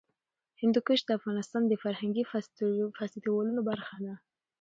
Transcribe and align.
هندوکش 0.61 0.99
د 1.05 1.09
افغانستان 1.19 1.63
د 1.67 1.73
فرهنګي 1.83 2.23
فستیوالونو 2.99 3.61
برخه 3.69 3.95
ده. 4.05 4.13